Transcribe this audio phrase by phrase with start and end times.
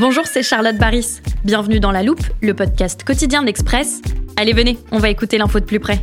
[0.00, 1.20] Bonjour, c'est Charlotte Baris.
[1.44, 4.00] Bienvenue dans La Loupe, le podcast quotidien de l'Express.
[4.38, 6.00] Allez, venez, on va écouter l'info de plus près.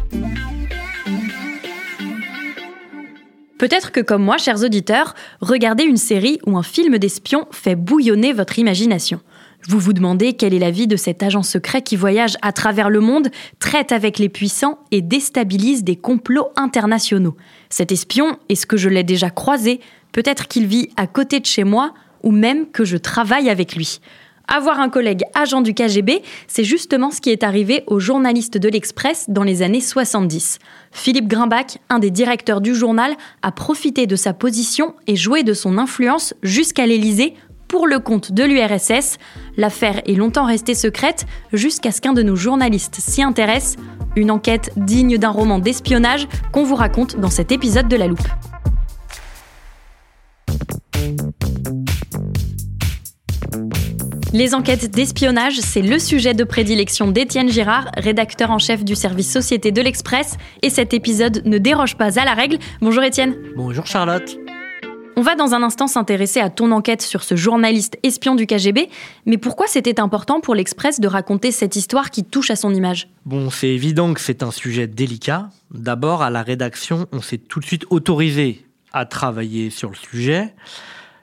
[3.57, 8.33] Peut-être que comme moi, chers auditeurs, regardez une série ou un film d'espion fait bouillonner
[8.33, 9.19] votre imagination.
[9.67, 12.91] Vous vous demandez quelle est la vie de cet agent secret qui voyage à travers
[12.91, 17.35] le monde, traite avec les puissants et déstabilise des complots internationaux.
[17.71, 19.79] Cet espion, est-ce que je l'ai déjà croisé?
[20.11, 23.99] Peut-être qu'il vit à côté de chez moi ou même que je travaille avec lui.
[24.49, 28.69] Avoir un collègue agent du KGB, c'est justement ce qui est arrivé aux journalistes de
[28.69, 30.59] l'Express dans les années 70.
[30.91, 35.53] Philippe Grimbach, un des directeurs du journal, a profité de sa position et joué de
[35.53, 37.33] son influence jusqu'à l'Élysée
[37.67, 39.17] pour le compte de l'URSS.
[39.57, 43.75] L'affaire est longtemps restée secrète jusqu'à ce qu'un de nos journalistes s'y intéresse.
[44.15, 48.27] Une enquête digne d'un roman d'espionnage qu'on vous raconte dans cet épisode de La Loupe.
[54.37, 59.33] Les enquêtes d'espionnage, c'est le sujet de prédilection d'Étienne Girard, rédacteur en chef du service
[59.33, 60.37] Société de l'Express.
[60.61, 62.59] Et cet épisode ne déroge pas à la règle.
[62.79, 63.35] Bonjour Étienne.
[63.55, 64.37] Bonjour Charlotte.
[65.15, 68.89] On va dans un instant s'intéresser à ton enquête sur ce journaliste espion du KGB,
[69.25, 73.09] mais pourquoi c'était important pour l'Express de raconter cette histoire qui touche à son image?
[73.25, 75.49] Bon, c'est évident que c'est un sujet délicat.
[75.71, 80.53] D'abord, à la rédaction, on s'est tout de suite autorisé à travailler sur le sujet.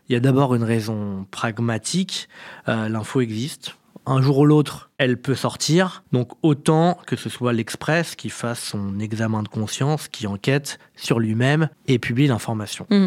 [0.08, 2.28] Il y a d'abord une raison pragmatique.
[2.68, 3.76] Euh, L'info existe.
[4.06, 6.04] Un jour ou l'autre, elle peut sortir.
[6.12, 11.20] Donc autant que ce soit l'Express qui fasse son examen de conscience, qui enquête sur
[11.20, 12.86] lui-même et publie l'information.
[12.90, 13.06] Mmh.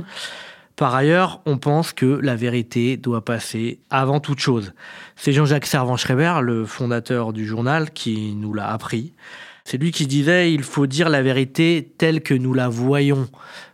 [0.75, 4.73] Par ailleurs, on pense que la vérité doit passer avant toute chose.
[5.15, 9.13] C'est Jean-Jacques Servan-Schreiber, le fondateur du journal, qui nous l'a appris.
[9.69, 13.27] C'est lui qui disait il faut dire la vérité telle que nous la voyons.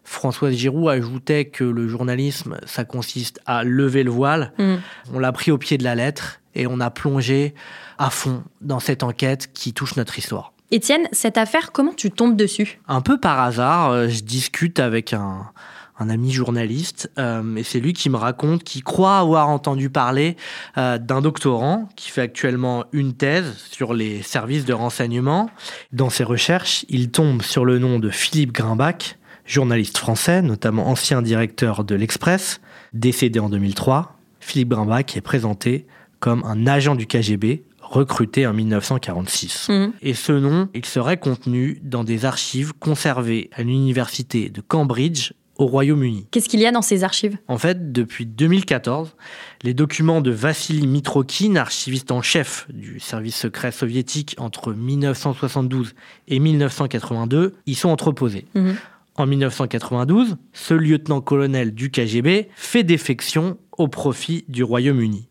[0.03, 4.53] Françoise Giroud ajoutait que le journalisme, ça consiste à lever le voile.
[4.57, 4.77] Mm.
[5.13, 7.53] On l'a pris au pied de la lettre et on a plongé
[7.99, 10.53] à fond dans cette enquête qui touche notre histoire.
[10.71, 12.79] Étienne, cette affaire, comment tu tombes dessus?
[12.87, 15.51] Un peu par hasard, euh, je discute avec un,
[15.99, 20.37] un ami journaliste, euh, et c'est lui qui me raconte qu'il croit avoir entendu parler
[20.77, 25.49] euh, d'un doctorant qui fait actuellement une thèse sur les services de renseignement.
[25.91, 31.21] Dans ses recherches, il tombe sur le nom de Philippe Grimbach, journaliste français, notamment ancien
[31.21, 32.61] directeur de l'Express,
[32.93, 34.17] décédé en 2003.
[34.39, 35.85] Philippe Grimbach est présenté
[36.19, 39.67] comme un agent du KGB recruté en 1946.
[39.69, 39.93] Mhm.
[40.01, 45.67] Et ce nom, il serait contenu dans des archives conservées à l'université de Cambridge au
[45.67, 46.27] Royaume-Uni.
[46.31, 47.37] Qu'est-ce qu'il y a dans ces archives?
[47.47, 49.15] En fait, depuis 2014,
[49.63, 55.95] les documents de Vassili Mitrokhin, archiviste en chef du service secret soviétique entre 1972
[56.27, 58.45] et 1982, y sont entreposés.
[58.53, 58.75] Mhm.
[59.15, 65.29] En 1992, ce lieutenant-colonel du KGB fait défection au profit du Royaume-Uni.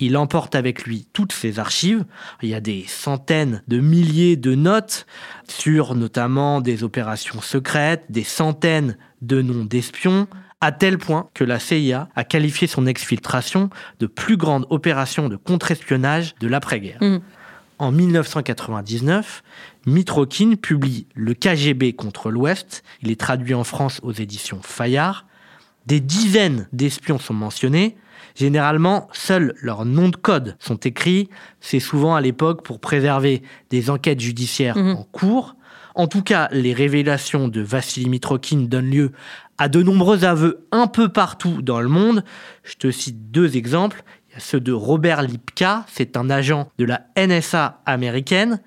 [0.00, 2.04] Il emporte avec lui toutes ses archives.
[2.42, 5.06] Il y a des centaines de milliers de notes
[5.48, 10.26] sur notamment des opérations secrètes, des centaines de noms d'espions,
[10.60, 13.70] à tel point que la CIA a qualifié son exfiltration
[14.00, 16.98] de plus grande opération de contre-espionnage de l'après-guerre.
[17.00, 17.20] Mhm.
[17.78, 19.42] En 1999,
[19.86, 22.82] Mitrokhin publie Le KGB contre l'Ouest.
[23.02, 25.26] Il est traduit en France aux éditions Fayard.
[25.86, 27.96] Des dizaines d'espions sont mentionnés.
[28.34, 31.28] Généralement, seuls leurs noms de code sont écrits.
[31.60, 34.96] C'est souvent à l'époque pour préserver des enquêtes judiciaires Mhm.
[34.96, 35.54] en cours.
[35.94, 39.12] En tout cas, les révélations de Vassili Mitrokhin donnent lieu
[39.58, 42.24] à de nombreux aveux un peu partout dans le monde.
[42.62, 44.02] Je te cite deux exemples.
[44.30, 48.60] Il y a ceux de Robert Lipka, c'est un agent de la NSA américaine.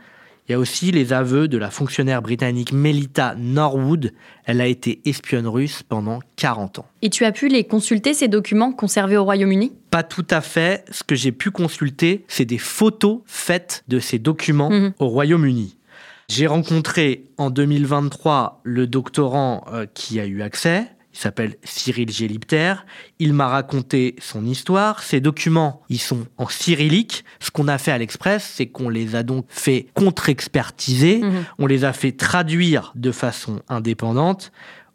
[0.50, 4.12] Il y a aussi les aveux de la fonctionnaire britannique Melita Norwood.
[4.44, 6.86] Elle a été espionne russe pendant 40 ans.
[7.02, 9.72] Et tu as pu les consulter, ces documents conservés au Royaume-Uni?
[9.92, 10.84] Pas tout à fait.
[10.92, 14.94] Ce que j'ai pu consulter, c'est des photos faites de ces documents Mhm.
[15.00, 15.78] au Royaume-Uni.
[16.34, 20.88] J'ai rencontré en 2023 le doctorant euh, qui a eu accès.
[21.14, 22.76] il s'appelle Cyril Gélipter.
[23.20, 25.04] Il m'a raconté son histoire.
[25.04, 27.26] Ces documents, ils sont en cyrillique.
[27.42, 31.18] Ce qu'on a fait à l'Express, c'est qu'on les a donc fait contre-expertiser.
[31.18, 31.44] Mhm.
[31.60, 34.54] On les a fait traduire de façon indépendante.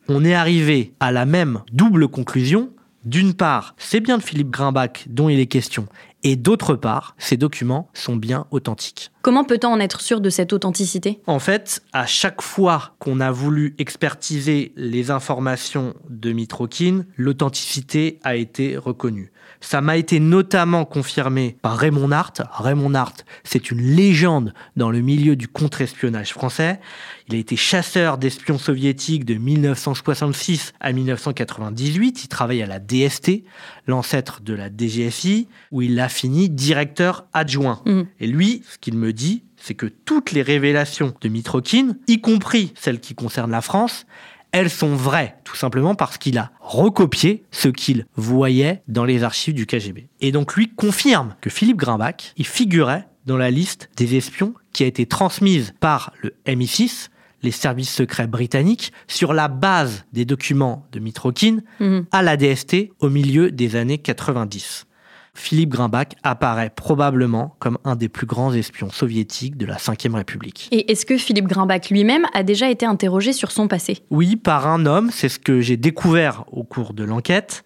[0.09, 2.71] On est arrivé à la même double conclusion.
[3.07, 5.87] D'une part, c'est bien de Philippe Grimbach dont il est question,
[6.25, 9.13] et d'autre part, ces documents sont bien authentiques.
[9.23, 11.21] Comment peut-on en être sûr de cette authenticité?
[11.29, 18.35] En fait, à chaque fois qu'on a voulu expertiser les informations de Mitrokin, l'authenticité a
[18.35, 19.31] été reconnue.
[19.61, 22.43] Ça m'a été notamment confirmé par Raymond Hart.
[22.53, 26.81] Raymond Hart, c'est une légende dans le milieu du contre-espionnage français.
[27.29, 32.25] Il a été chasseur d'espions soviétiques de 1966 à 1998.
[32.25, 33.43] Il travaille à la DST,
[33.87, 37.83] l'ancêtre de la DGSI, où il a fini directeur adjoint.
[37.87, 38.03] Mmh.
[38.21, 42.73] Et lui, ce qu'il me dit, c'est que toutes les révélations de Mitrokin, y compris
[42.77, 44.07] celles qui concernent la France,
[44.53, 49.55] elles sont vraies, tout simplement parce qu'il a recopié ce qu'il voyait dans les archives
[49.55, 50.09] du KGB.
[50.21, 54.85] Et donc lui confirme que Philippe Grimbach, il figurait dans la liste des espions qui
[54.85, 57.09] a été transmise par le MI6,
[57.43, 62.07] les services secrets britanniques, sur la base des documents de Mitrokin mhm.
[62.13, 64.87] à la DST au milieu des années 90.
[65.37, 70.69] Philippe Grimbach apparaît probablement comme un des plus grands espions soviétiques de la Ve République.
[70.73, 73.99] Et est-ce que Philippe Grimbach lui-même a déjà été interrogé sur son passé?
[74.11, 77.65] Oui, par un homme, c'est ce que j'ai découvert au cours de l'enquête.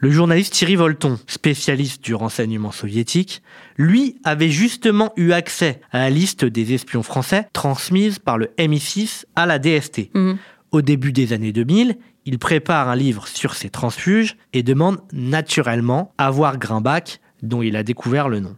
[0.00, 3.42] Le journaliste Thierry Volton, spécialiste du renseignement soviétique,
[3.76, 9.24] lui avait justement eu accès à la liste des espions français transmise par le MI6
[9.34, 10.10] à la DST.
[10.14, 10.38] Mhm.
[10.70, 11.96] Au début des années 2000,
[12.28, 17.74] il prépare un livre sur ses transfuges et demande naturellement à voir Grimbach, dont il
[17.74, 18.54] a découvert le nom.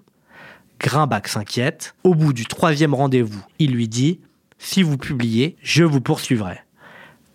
[0.80, 1.94] Grimbach s'inquiète.
[2.02, 4.18] Au bout du troisième rendez-vous, il lui dit
[4.58, 6.58] Si vous publiez, je vous poursuivrai.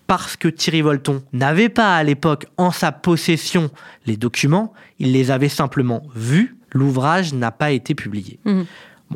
[0.08, 3.72] Parce que Thierry Volton n'avait pas à l'époque en sa possession
[4.06, 8.40] les documents, il les avait simplement vus, l'ouvrage n'a pas été publié.
[8.44, 8.64] Mmh.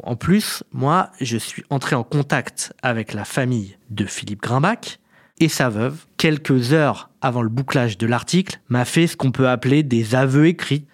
[0.04, 5.00] en plus, moi, je suis entré en contact avec la famille de Philippe Grimbach
[5.39, 9.47] et sa veuve, quelques heures avant le bouclage de l'article, m'a fait ce qu'on peut
[9.47, 10.86] appeler des aveux écrits.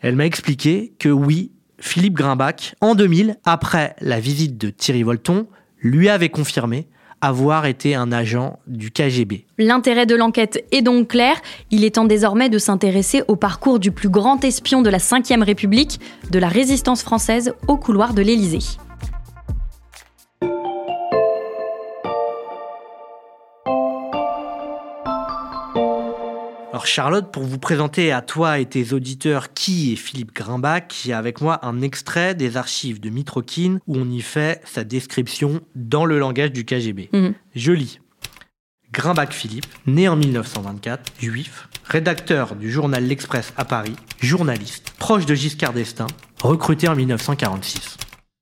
[0.00, 5.46] Elle m'a expliqué que oui, Philippe Grimbach, en 2000, après la visite de Thierry Volton,
[5.80, 6.88] lui avait confirmé
[7.22, 9.46] avoir été un agent du KGB.
[9.56, 11.36] L'intérêt de l'enquête est donc clair.
[11.70, 15.42] Il est temps désormais de s'intéresser au parcours du plus grand espion de la Ve
[15.42, 16.00] République,
[16.30, 18.76] de la résistance française au couloir de l'Élysée.
[26.72, 31.18] Alors Charlotte, pour vous présenter à toi et tes auditeurs qui est Philippe Grimbach, a
[31.18, 36.06] avec moi un extrait des archives de Mitrokin où on y fait sa description dans
[36.06, 37.10] le langage du KGB.
[37.12, 37.34] Mhm.
[37.54, 38.00] Je lis.
[38.90, 45.34] Grimbach Philippe, né en 1924, juif, rédacteur du journal L'Express à Paris, journaliste, proche de
[45.34, 46.06] Giscard d'Estaing,
[46.42, 47.98] recruté en 1946.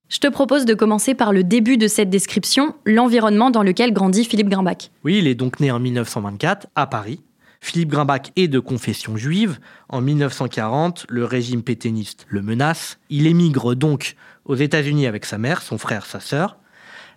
[0.08, 4.24] Je te propose de commencer par le début de cette description, l'environnement dans lequel grandit
[4.24, 4.92] Philippe Grimbach.
[5.02, 7.20] Oui, il est donc né en 1924 à Paris,
[7.60, 9.58] Philippe Grimbach est de confession juive.
[9.88, 12.98] En 1940, le régime pétainiste le menace.
[13.10, 16.56] Il émigre donc aux États-Unis avec sa mère, son frère, sa sœur.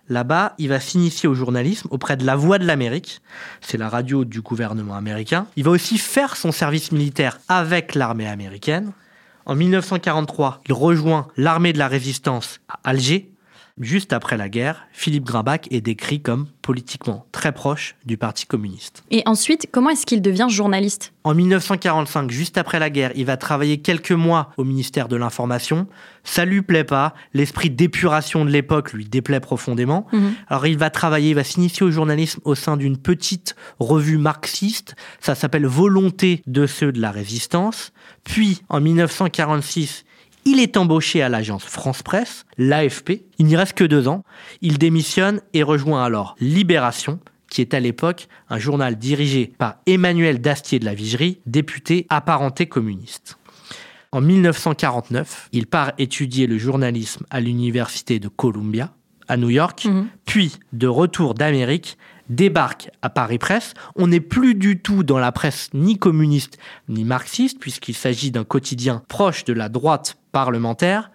[0.08, 3.22] Là-bas, il va s'initier au journalisme auprès de La Voix de l'Amérique,
[3.62, 5.46] c'est la radio du gouvernement américain.
[5.56, 8.92] Il va aussi faire son service militaire avec l'armée américaine.
[9.46, 13.30] En 1943, il rejoint l'armée de la résistance à Alger,
[13.80, 19.02] Juste après la guerre, Philippe Grimbach est décrit comme politiquement très proche du Parti communiste.
[19.10, 21.12] Et ensuite, comment est-ce qu'il devient journaliste?
[21.24, 25.88] En 1945, juste après la guerre, il va travailler quelques mois au ministère de l'Information.
[26.22, 30.06] Ça lui plaît pas, l'esprit d'épuration de l'époque lui déplaît profondément.
[30.12, 30.34] Mhm.
[30.46, 34.94] Alors il va travailler, il va s'initier au journalisme au sein d'une petite revue marxiste,
[35.18, 37.92] ça s'appelle Volonté de ceux de la résistance.
[38.22, 40.04] Puis en 1946,
[40.44, 43.22] il est embauché à l'agence France Presse, l'AFP.
[43.38, 44.24] Il n'y reste que deux ans.
[44.60, 47.20] Il démissionne et rejoint alors Libération,
[47.50, 52.66] qui est à l'époque un journal dirigé par Emmanuel Dastier de la Vigerie, député apparenté
[52.66, 53.38] communiste.
[54.12, 58.94] En 1949, il part étudier le journalisme à l'université de Columbia,
[59.28, 60.06] à New York, mhm.
[60.24, 61.98] puis de retour d'Amérique,
[62.28, 63.74] débarque à Paris Presse.
[63.96, 68.44] On n'est plus du tout dans la presse ni communiste ni marxiste, puisqu'il s'agit d'un
[68.44, 71.10] quotidien proche de la droite parlementaire,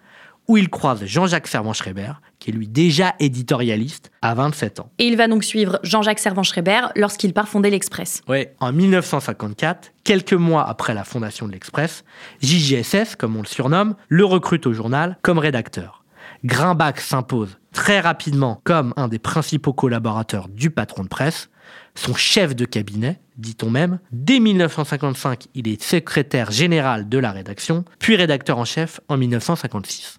[0.48, 4.90] où il croise Jean-Jacques Servan-Schreiber, qui est lui déjà éditorialiste à 27 ans.
[4.98, 8.22] Et il va donc suivre Jean-Jacques Servan-Schreiber lorsqu'il part fonder l'Express.
[8.28, 12.02] Oui, en 1954, quelques mois après la fondation de l'Express,
[12.42, 15.99] JGSS, comme on le surnomme, le recrute au journal comme rédacteur.
[16.44, 21.50] Grimbach s'impose très rapidement comme un des principaux collaborateurs du patron de presse,
[21.94, 23.98] son chef de cabinet, dit-on même.
[24.12, 30.18] Dès 1955, il est secrétaire général de la rédaction, puis rédacteur en chef en 1956.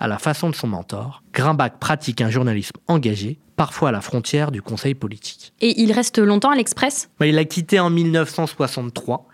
[0.00, 4.52] À la façon de son mentor, Grimbach pratique un journalisme engagé, parfois à la frontière
[4.52, 5.52] du conseil politique.
[5.60, 7.10] Et il reste longtemps à l'Express?
[7.20, 9.26] Il a quitté en 1963.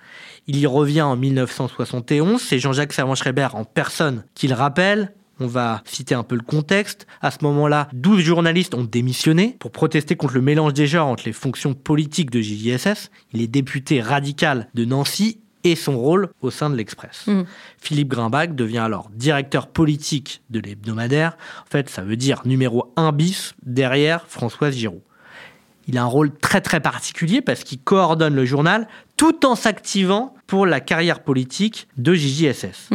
[0.46, 2.40] Il y revient en 1971.
[2.40, 5.12] C'est Jean-Jacques Servan-Schreiber en personne qui le rappelle.
[5.40, 7.06] On va citer un peu le contexte.
[7.20, 11.24] À ce moment-là, 12 journalistes ont démissionné pour protester contre le mélange des genres entre
[11.26, 13.10] les fonctions politiques de JJSS.
[13.32, 17.26] Il est député radical de Nancy et son rôle au sein de l'Express.
[17.26, 17.42] Mm.
[17.78, 21.36] Philippe Grimbach devient alors directeur politique de l'hebdomadaire.
[21.66, 25.00] En fait, ça veut dire numéro 1 bis derrière Françoise Giroud.
[25.86, 30.34] Il a un rôle très très particulier parce qu'il coordonne le journal tout en s'activant
[30.46, 32.90] pour la carrière politique de JJSS.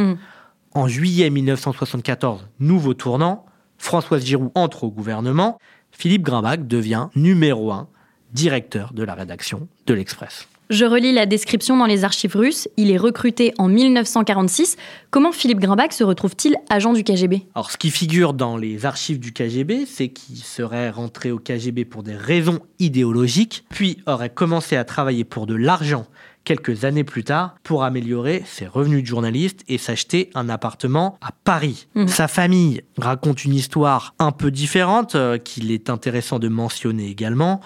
[0.72, 3.44] En juillet 1974, nouveau tournant,
[3.76, 5.58] Françoise Giroud entre au gouvernement,
[5.90, 7.88] Philippe Grimbach devient numéro 1
[8.32, 10.46] directeur de la rédaction de l'Express.
[10.70, 12.68] Je relis la description dans les archives russes.
[12.76, 14.76] Il est recruté en 1946.
[15.10, 19.18] Comment Philippe Grimbach se retrouve-t-il agent du KGB Alors, ce qui figure dans les archives
[19.18, 24.76] du KGB, c'est qu'il serait rentré au KGB pour des raisons idéologiques, puis aurait commencé
[24.76, 26.06] à travailler pour de l'argent
[26.50, 31.30] quelques années plus tard pour améliorer ses revenus de journaliste et s'acheter un appartement à
[31.30, 31.86] Paris.
[31.94, 32.08] Mhm.
[32.08, 37.60] Sa famille raconte une histoire un peu différente euh, qu'il est intéressant de mentionner également.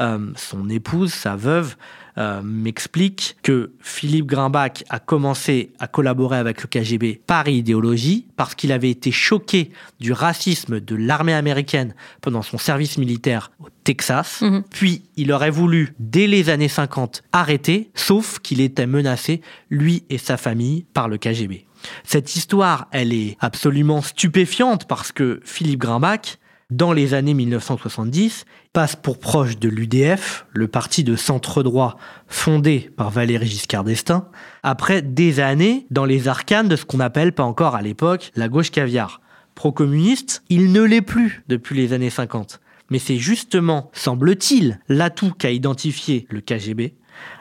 [0.00, 1.74] Euh, son épouse, sa veuve,
[2.18, 8.54] euh, m'explique que Philippe Grimbach a commencé à collaborer avec le KGB par idéologie, parce
[8.54, 9.70] qu'il avait été choqué
[10.00, 14.40] du racisme de l'armée américaine pendant son service militaire au Texas.
[14.40, 14.64] Mhm.
[14.70, 20.18] Puis il aurait voulu, dès les années 50, arrêter, sauf qu'il était menacé, lui et
[20.18, 21.66] sa famille, par le KGB.
[22.04, 26.38] Cette histoire, elle est absolument stupéfiante parce que Philippe Grimbach,
[26.70, 28.44] dans les années 1970,
[28.74, 31.96] passe pour proche de l'UDF, le parti de centre droit
[32.26, 34.28] fondé par Valéry Giscard d'Estaing,
[34.62, 38.48] après des années dans les arcanes de ce qu'on appelle pas encore à l'époque la
[38.48, 39.22] gauche caviar.
[39.54, 42.60] Pro-communiste, il ne l'est plus depuis les années 50.
[42.90, 46.94] Mais c'est justement, semble-t-il, l'atout qu'a identifié le KGB.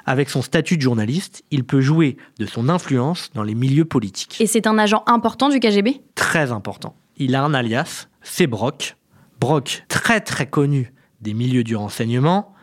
[0.06, 4.40] Avec son statut de journaliste, il peut jouer de son influence dans les milieux politiques.
[4.40, 6.96] Et c'est un agent important du KGB Très important.
[7.18, 8.97] Il a un alias, c'est Brock.
[9.40, 12.54] Brock, très très connu des milieux du renseignement.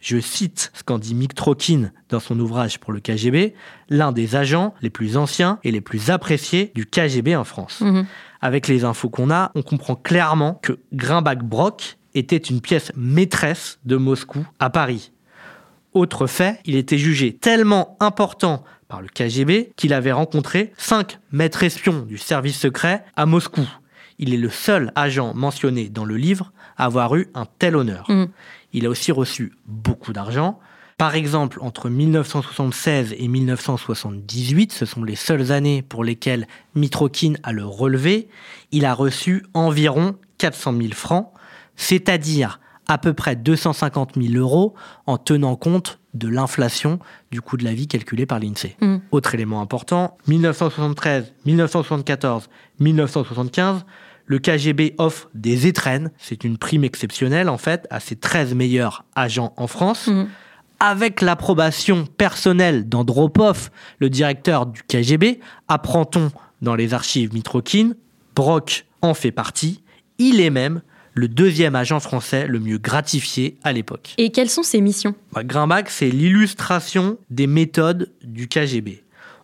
[0.00, 3.54] Je cite ce qu'en dit Mick Trokin dans son ouvrage pour le KGB,
[3.90, 7.82] l'un des agents les plus anciens et les plus appréciés du KGB en France.
[7.82, 8.06] Mhm.
[8.40, 13.78] Avec les infos qu'on a, on comprend clairement que Grimbach Brock était une pièce maîtresse
[13.84, 15.12] de Moscou à Paris.
[15.92, 21.62] Autre fait, il était jugé tellement important par le KGB qu'il avait rencontré cinq maîtres
[21.62, 23.66] espions du service secret à Moscou.
[24.22, 28.04] Il est le seul agent mentionné dans le livre à avoir eu un tel honneur.
[28.08, 28.28] Mhm.
[28.74, 30.60] Il a aussi reçu beaucoup d'argent.
[30.98, 37.52] Par exemple, entre 1976 et 1978, ce sont les seules années pour lesquelles Mitrokin a
[37.52, 38.28] le relevé,
[38.70, 41.32] il a reçu environ 400 000 francs,
[41.74, 44.74] c'est-à-dire à peu près 250 000 euros
[45.06, 46.98] en tenant compte de l'inflation
[47.30, 48.76] du coût de la vie calculé par l'INSEE.
[48.80, 48.96] Mm.
[49.12, 52.50] Autre élément important, 1973, 1974,
[52.80, 53.86] 1975,
[54.30, 59.04] le KGB offre des étrennes, c'est une prime exceptionnelle en fait, à ses 13 meilleurs
[59.16, 60.06] agents en France.
[60.06, 60.28] Mhm.
[60.78, 66.30] Avec l'approbation personnelle d'Andropov, le directeur du KGB, apprend-on
[66.62, 67.94] dans les archives Mitrokin,
[68.36, 69.82] Brock en fait partie.
[70.18, 70.80] Il est même
[71.14, 74.14] le deuxième agent français le mieux gratifié à l'époque.
[74.16, 75.16] Et quelles sont ses missions?
[75.32, 79.02] Bah, Grimbach, c'est l'illustration des méthodes du KGB.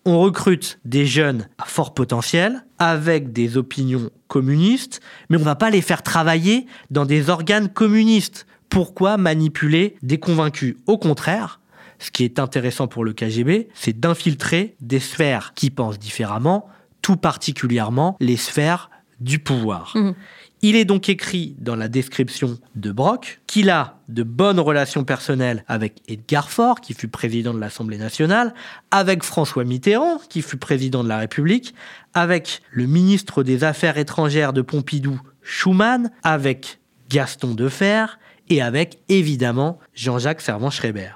[0.09, 5.69] On recrute des jeunes à fort potentiel, avec des opinions communistes, mais on va pas
[5.69, 8.47] les faire travailler dans des organes communistes.
[8.69, 10.77] Pourquoi manipuler des convaincus?
[10.87, 11.59] Au contraire,
[11.99, 16.69] ce qui est intéressant pour le KGB, c'est d'infiltrer des sphères qui pensent différemment,
[17.03, 19.91] tout particulièrement les sphères du pouvoir.
[19.97, 20.15] Mhm.
[20.63, 25.65] Il est donc écrit dans la description de Brock qu'il a de bonnes relations personnelles
[25.69, 28.55] avec Edgar Faure, qui fut président de l'Assemblée nationale,
[28.91, 31.75] avec François Mitterrand, qui fut président de la République,
[32.15, 38.07] avec le ministre des Affaires étrangères de Pompidou, Schumann, avec Gaston Defer
[38.49, 41.11] et avec évidemment Jean-Jacques Servan-Schreiber.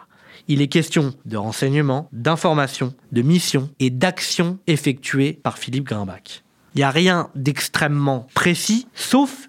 [0.48, 6.42] Il est question de renseignements, d'informations, de missions et d'actions effectuées par Philippe Grimbach.
[6.74, 9.48] Il n'y a rien d'extrêmement précis, sauf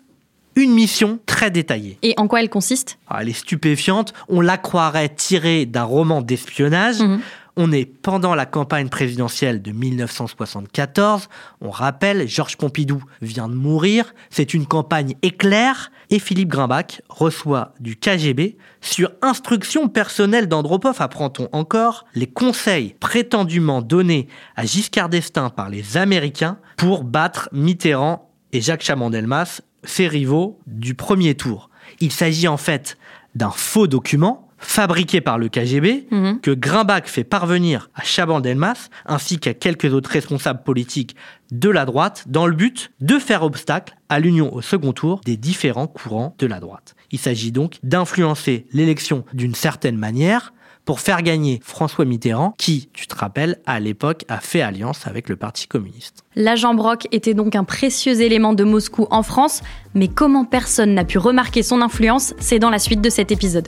[0.55, 1.97] une mission très détaillée.
[2.01, 2.97] Et en quoi elle consiste?
[3.07, 6.99] Alors, elle est stupéfiante, on la croirait tirée d'un roman d'espionnage.
[6.99, 7.21] Mhm.
[7.57, 11.27] On est pendant la campagne présidentielle de 1974.
[11.59, 14.13] On rappelle, Georges Pompidou vient de mourir.
[14.29, 15.91] C'est une campagne éclair.
[16.09, 23.81] Et Philippe Grimbach reçoit du KGB, sur instruction personnelle d'Andropov, apprend-on encore, les conseils prétendument
[23.81, 30.59] donnés à Giscard d'Estaing par les Américains pour battre Mitterrand et Jacques Chaban-Delmas, ses rivaux
[30.67, 31.69] du premier tour.
[31.99, 32.97] Il s'agit en fait
[33.35, 36.39] d'un faux document fabriqué par le KGB Mhm.
[36.41, 41.15] que Grimbach fait parvenir à Chaban-Delmas ainsi qu'à quelques autres responsables politiques
[41.51, 45.35] de la droite dans le but de faire obstacle à l'union au second tour des
[45.37, 46.95] différents courants de la droite.
[47.11, 50.53] Il s'agit donc d'influencer l'élection d'une certaine manière
[50.85, 55.29] pour faire gagner François Mitterrand qui, tu te rappelles, à l'époque a fait alliance avec
[55.29, 56.23] le Parti communiste.
[56.35, 59.61] L'agent Brock était donc un précieux élément de Moscou en France,
[59.93, 63.67] mais comment personne n'a pu remarquer son influence, c'est dans la suite de cet épisode.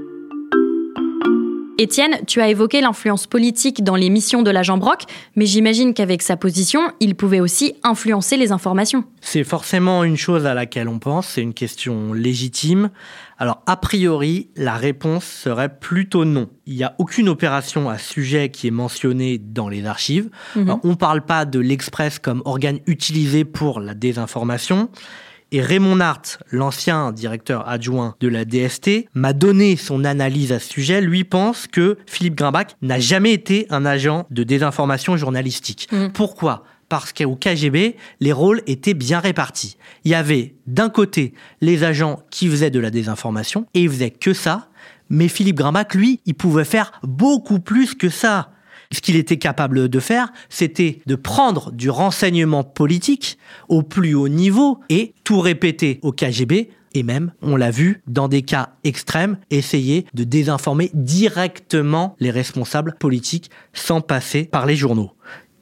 [1.81, 6.21] Étienne, tu as évoqué l'influence politique dans les missions de l'agent Brock, mais j'imagine qu'avec
[6.21, 9.03] sa position, il pouvait aussi influencer les informations.
[9.19, 12.91] C'est forcément une chose à laquelle on pense, c'est une question légitime.
[13.39, 16.49] Alors, a priori, la réponse serait plutôt non.
[16.67, 20.29] Il n'y a aucune opération à ce sujet qui est mentionnée dans les archives.
[20.55, 24.91] Alors, on ne parle pas de l'Express comme organe utilisé pour la désinformation.
[25.53, 30.69] Et Raymond Hart, l'ancien directeur adjoint de la DST, m'a donné son analyse à ce
[30.69, 31.01] sujet.
[31.01, 35.89] Lui pense que Philippe Grimbach n'a jamais été un agent de désinformation journalistique.
[36.13, 36.63] Pourquoi?
[36.87, 39.77] Parce qu'au KGB, les rôles étaient bien répartis.
[40.05, 44.09] Il y avait d'un côté les agents qui faisaient de la désinformation, et ils faisaient
[44.09, 44.69] que ça,
[45.09, 48.51] mais Philippe Grimbach, lui, il pouvait faire beaucoup plus que ça.
[48.91, 53.37] Ce qu'il était capable de faire, c'était de prendre du renseignement politique
[53.69, 58.27] au plus haut niveau et tout répéter au KGB et même, on l'a vu, dans
[58.27, 65.11] des cas extrêmes, essayer de désinformer directement les responsables politiques sans passer par les journaux.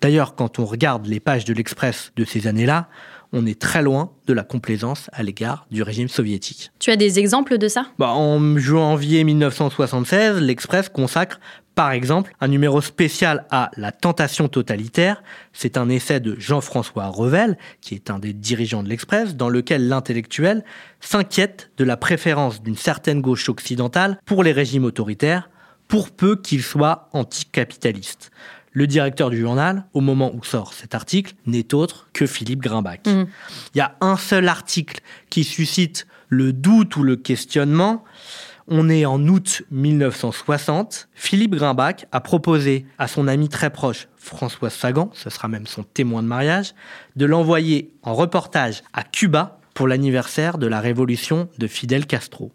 [0.02, 2.88] D'ailleurs, quand on regarde les pages de l'Express de ces années-là,
[3.32, 6.72] on est très loin de la complaisance à l'égard du régime soviétique.
[6.80, 7.86] Tu as des exemples de ça?
[8.00, 11.40] Bah, en janvier 1976, l'Express consacre
[11.80, 15.24] par exemple un numéro spécial à La tentation totalitaire.
[15.54, 19.88] C'est un essai de Jean-François Revel, qui est un des dirigeants de l'Express, dans lequel
[19.88, 20.66] l'intellectuel
[21.00, 25.50] s'inquiète de la préférence d'une certaine gauche occidentale pour les régimes autoritaires,
[25.88, 28.30] pour peu qu'ils soient anticapitalistes.
[28.74, 33.00] Le directeur du journal, au moment où sort cet article, n'est autre que Philippe Grimbach.
[33.06, 33.28] Il
[33.76, 38.04] y a un seul article qui suscite le doute ou le questionnement.
[38.72, 41.10] On est en août 1960.
[41.16, 45.82] Philippe Grimbach a proposé à son ami très proche, François Sagan, ce sera même son
[45.82, 46.76] témoin de mariage,
[47.16, 52.52] de l'envoyer en reportage à Cuba pour l'anniversaire de la révolution de Fidel Castro.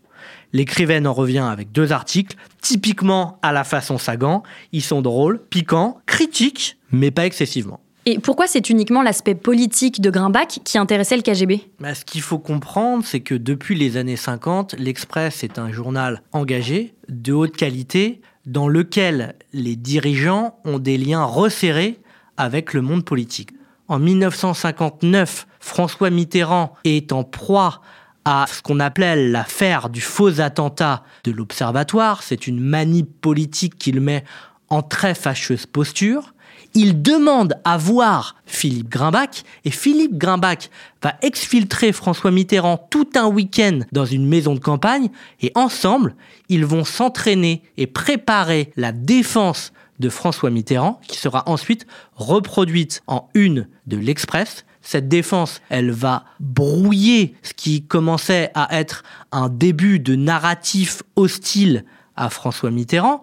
[0.52, 4.44] L'écrivaine en revient avec deux articles, typiquement à la façon Sagan.
[4.70, 7.80] Ils sont drôles, piquants, critiques, mais pas excessivement.
[8.06, 12.20] Et pourquoi c'est uniquement l'aspect politique de Grimbach qui intéressait le KGB Bah, ce qu'il
[12.20, 17.56] faut comprendre, c'est que depuis les années 50, l'Express est un journal engagé, de haute
[17.56, 21.98] qualité, dans lequel les dirigeants ont des liens resserrés
[22.36, 23.50] avec le monde politique.
[23.88, 27.80] En 1959, François Mitterrand est en proie
[28.26, 32.22] à ce qu'on appelait l'affaire du faux attentat de l'Observatoire.
[32.22, 34.24] C'est une manip politique qu'il met
[34.68, 36.33] en très fâcheuse posture.
[36.72, 40.70] Il demande à voir Philippe Grimbach et Philippe Grimbach
[41.02, 46.14] va exfiltrer François Mitterrand tout un week-end dans une maison de campagne et ensemble,
[46.48, 53.28] ils vont s'entraîner et préparer la défense de François Mitterrand qui sera ensuite reproduite en
[53.34, 54.64] une de l'Express.
[54.82, 61.84] Cette défense, elle va brouiller ce qui commençait à être un début de narratif hostile
[62.16, 63.22] à François Mitterrand.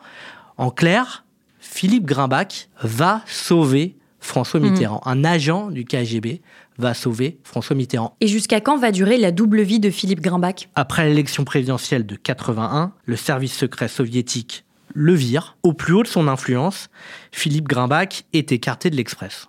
[0.57, 1.20] En clair,
[1.73, 5.01] Philippe Grimbach va sauver François Mitterrand.
[5.05, 6.41] Un agent du KGB
[6.77, 8.15] va sauver François Mitterrand.
[8.19, 10.67] Et jusqu'à quand va durer la double vie de Philippe Grimbach?
[10.75, 15.55] Après l'élection présidentielle de 81, le service secret soviétique le vire.
[15.63, 16.89] Au plus haut de son influence,
[17.31, 19.47] Philippe Grimbach est écarté de l'Express.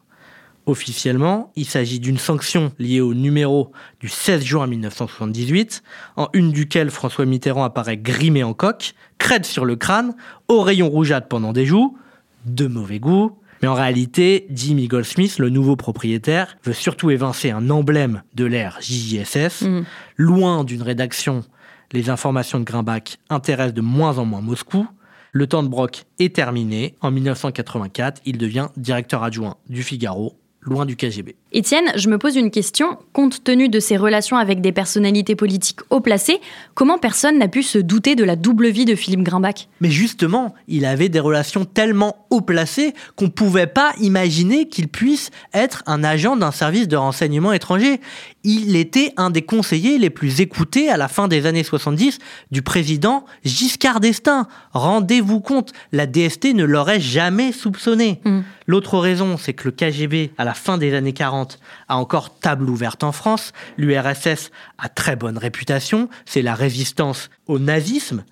[0.65, 5.83] Officiellement, il s'agit d'une sanction liée au numéro du 16 juin 1978,
[6.17, 10.15] en une duquel François Mitterrand apparaît grimé en coq, crête sur le crâne,
[10.47, 11.99] au rayon rougeâtre pendant des joues,
[12.45, 13.39] de mauvais goût.
[13.63, 18.79] Mais en réalité, Jimmy Goldsmith, le nouveau propriétaire, veut surtout évincer un emblème de l'ère
[18.81, 19.63] JJSS.
[19.63, 19.85] Mm.
[20.17, 21.45] Loin d'une rédaction,
[21.93, 24.87] les informations de Grimbach intéressent de moins en moins Moscou.
[25.31, 26.97] Le temps de Brock est terminé.
[27.01, 31.35] En 1984, il devient directeur adjoint du Figaro, loin du KGB.
[31.53, 32.99] Étienne, je me pose une question.
[33.13, 36.41] Compte tenu de ses relations avec des personnalités politiques haut placées,
[36.75, 39.69] comment personne n'a pu se douter de la double vie de Philippe Grimbach?
[39.81, 44.89] Mais justement, il avait des relations tellement haut placées qu'on ne pouvait pas imaginer qu'il
[44.89, 48.01] puisse être un agent d'un service de renseignement étranger.
[48.45, 52.19] Il était un des conseillers les plus écoutés à la fin des années 70
[52.51, 54.47] du président Giscard d'Estaing.
[54.73, 58.21] Rendez-vous compte, la DST ne l'aurait jamais soupçonné.
[58.25, 58.41] Mm.
[58.67, 62.69] L'autre raison, c'est que le KGB, à la fin des années 40, a encore table
[62.69, 63.53] ouverte en France.
[63.77, 68.25] L'URSS a très bonne réputation, c'est la résistance au nazisme.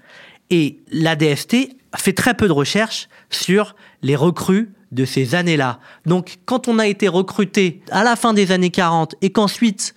[0.50, 5.78] Et la DST fait très peu de recherches sur les recrues de ces années-là.
[6.06, 9.94] Donc quand on a été recruté à la fin des années 40 et qu'ensuite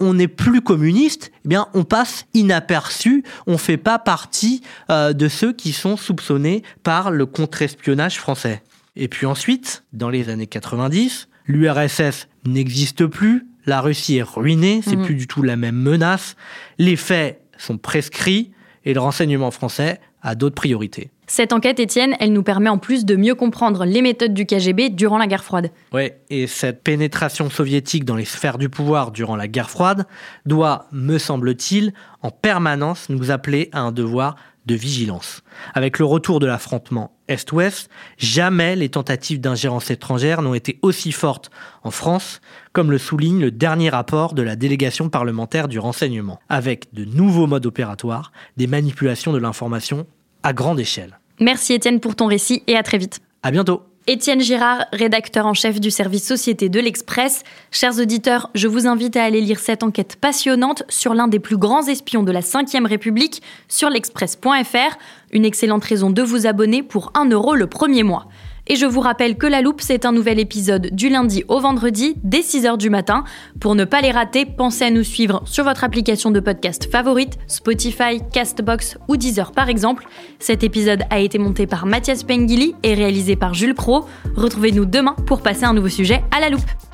[0.00, 5.28] on n'est plus communiste, eh bien on passe inaperçu, on fait pas partie euh, de
[5.28, 8.62] ceux qui sont soupçonnés par le contre-espionnage français.
[8.96, 14.96] Et puis ensuite, dans les années 90, l'URSS n'existe plus, la Russie est ruinée, c'est
[14.96, 15.04] Mhm.
[15.04, 16.36] plus du tout la même menace,
[16.78, 18.52] les faits sont prescrits
[18.84, 21.10] et le renseignement français a d'autres priorités.
[21.26, 24.90] Cette enquête, Étienne, elle nous permet en plus de mieux comprendre les méthodes du KGB
[24.90, 25.70] durant la guerre froide.
[25.92, 30.06] Ouais, et cette pénétration soviétique dans les sphères du pouvoir durant la guerre froide
[30.44, 35.42] doit, me semble-t-il, en permanence nous appeler à un devoir de vigilance.
[35.74, 41.50] Avec le retour de l'affrontement Est-Ouest, jamais les tentatives d'ingérence étrangère n'ont été aussi fortes
[41.82, 42.40] en France,
[42.72, 47.46] comme le souligne le dernier rapport de la délégation parlementaire du renseignement, avec de nouveaux
[47.46, 50.06] modes opératoires, des manipulations de l'information
[50.42, 51.18] à grande échelle.
[51.40, 53.20] Merci Étienne pour ton récit et à très vite.
[53.42, 53.93] À bientôt!
[54.06, 57.42] Étienne Girard, rédacteur en chef du service Société de l'Express.
[57.70, 61.56] Chers auditeurs, je vous invite à aller lire cette enquête passionnante sur l'un des plus
[61.56, 64.98] grands espions de la Ve République sur l'express.fr.
[65.32, 68.28] Une excellente raison de vous abonner pour 1 euro le premier mois.
[68.66, 72.14] Et je vous rappelle que La Loupe, c'est un nouvel épisode du lundi au vendredi
[72.22, 73.24] dès 6h du matin.
[73.60, 77.38] Pour ne pas les rater, pensez à nous suivre sur votre application de podcast favorite,
[77.46, 80.06] Spotify, Castbox ou Deezer par exemple.
[80.38, 84.06] Cet épisode a été monté par Mathias Pengili et réalisé par Jules Pro.
[84.34, 86.93] Retrouvez-nous demain pour passer un nouveau sujet à la loupe.